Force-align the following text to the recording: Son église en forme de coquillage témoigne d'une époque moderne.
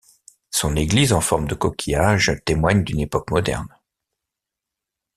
Son 0.49 0.75
église 0.77 1.13
en 1.13 1.21
forme 1.21 1.47
de 1.47 1.53
coquillage 1.53 2.31
témoigne 2.43 2.83
d'une 2.83 3.01
époque 3.01 3.29
moderne. 3.29 3.67